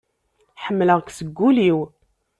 [0.63, 1.79] Ḥemleɣ-k seg ul-iw.